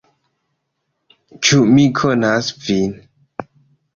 Ĉu 1.49 1.59
mi 1.73 1.85
konas 1.99 2.49
vin? 2.69 2.95